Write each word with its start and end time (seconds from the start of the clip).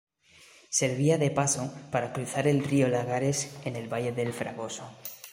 Servía 0.79 1.19
de 1.19 1.29
paso 1.29 1.71
para 1.91 2.11
cruzar 2.11 2.47
el 2.47 2.63
río 2.63 2.87
Lagares 2.87 3.55
en 3.65 3.75
el 3.75 3.87
Valle 3.87 4.11
del 4.11 4.33
Fragoso. 4.33 4.83